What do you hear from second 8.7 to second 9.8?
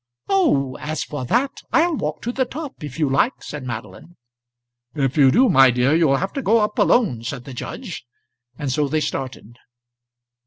so they started.